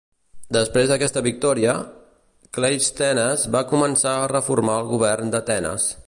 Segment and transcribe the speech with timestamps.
[0.55, 1.75] Després d'aquesta victòria,
[2.57, 5.91] Cleisthenes va començar a reformar el govern d'Atenes.